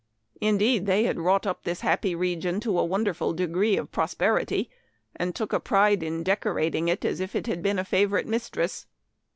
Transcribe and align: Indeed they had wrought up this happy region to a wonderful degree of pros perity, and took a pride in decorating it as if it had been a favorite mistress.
Indeed 0.39 0.87
they 0.87 1.03
had 1.03 1.19
wrought 1.19 1.45
up 1.45 1.61
this 1.63 1.81
happy 1.81 2.15
region 2.15 2.59
to 2.61 2.79
a 2.79 2.83
wonderful 2.83 3.33
degree 3.33 3.77
of 3.77 3.91
pros 3.91 4.15
perity, 4.15 4.67
and 5.15 5.35
took 5.35 5.53
a 5.53 5.59
pride 5.59 6.01
in 6.01 6.23
decorating 6.23 6.87
it 6.87 7.05
as 7.05 7.19
if 7.19 7.35
it 7.35 7.45
had 7.45 7.61
been 7.61 7.77
a 7.77 7.85
favorite 7.85 8.25
mistress. 8.25 8.87